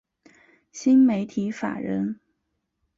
[0.71, 2.19] 新媒体法人